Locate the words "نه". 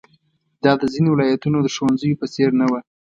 2.59-2.65